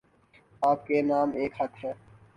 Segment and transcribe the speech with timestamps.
[0.61, 1.93] آپ کے نام ایک خط ہے